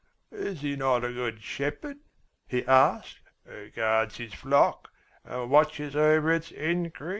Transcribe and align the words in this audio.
"Is 0.31 0.63
not 0.63 1.01
he 1.03 1.09
a 1.09 1.13
good 1.13 1.43
shepherd," 1.43 1.99
he 2.47 2.65
asked, 2.65 3.19
"who 3.45 3.69
guards 3.69 4.17
his 4.17 4.33
flock 4.33 4.91
and 5.23 5.51
watches 5.51 5.95
over 5.95 6.31
its 6.33 6.51
increase? 6.51 7.09